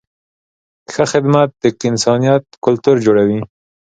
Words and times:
ښه 0.93 1.03
خدمت 1.11 1.49
د 1.61 1.65
انسانیت 1.89 2.43
کلتور 2.65 2.95
جوړوي. 3.05 3.39